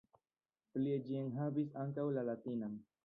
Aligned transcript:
Plie 0.77 0.95
ĝi 1.09 1.19
enhavis 1.25 1.77
ankaŭ 1.83 2.07
la 2.17 2.25
latinan. 2.31 2.79